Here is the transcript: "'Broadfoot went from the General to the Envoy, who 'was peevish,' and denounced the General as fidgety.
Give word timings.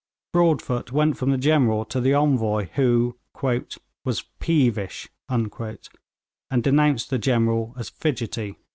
"'Broadfoot 0.33 0.91
went 0.91 1.15
from 1.17 1.29
the 1.29 1.37
General 1.37 1.85
to 1.85 2.01
the 2.01 2.11
Envoy, 2.15 2.69
who 2.73 3.19
'was 4.03 4.23
peevish,' 4.39 5.09
and 5.29 5.51
denounced 6.63 7.11
the 7.11 7.19
General 7.19 7.75
as 7.77 7.89
fidgety. 7.91 8.57